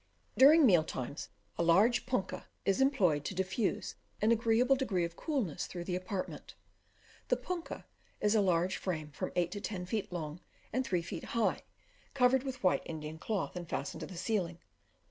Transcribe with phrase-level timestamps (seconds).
[0.35, 1.29] During meal times,
[1.59, 6.55] a large punkah is employed to diffuse an agreeable degree of coolness through the apartment.
[7.27, 7.85] The punkah
[8.19, 10.39] is a large frame, from eight to ten feet long,
[10.73, 11.61] and three feet high,
[12.15, 14.57] covered with white Indian cloth, and fastened to the ceiling.